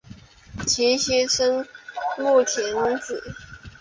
[0.65, 1.63] 其妻笙
[2.17, 3.23] 田弘子。